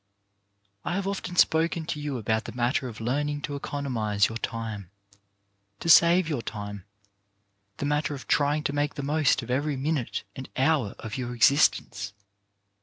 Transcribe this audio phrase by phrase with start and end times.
[0.83, 4.89] I have often spoken to you about the matter of learning to economize your time,
[5.79, 6.85] to save your time,
[7.77, 11.35] the matter of trying to make the most of every minute and hour of your
[11.35, 12.13] existence.